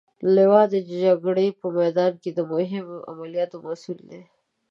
لوا 0.35 0.61
د 0.73 0.75
جګړې 1.01 1.47
په 1.59 1.67
میدان 1.77 2.13
کې 2.21 2.31
د 2.33 2.39
مهمو 2.53 2.97
عملیاتو 3.11 3.57
مسئول 3.67 3.99
دی. 4.09 4.21